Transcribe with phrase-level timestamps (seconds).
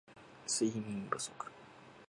[0.47, 1.29] 睡眠不足